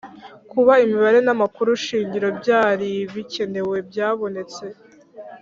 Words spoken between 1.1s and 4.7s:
namakuru shingiro byaribikenewe byabonetse